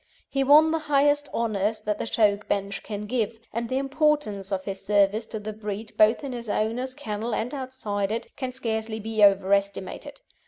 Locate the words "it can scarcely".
8.11-8.99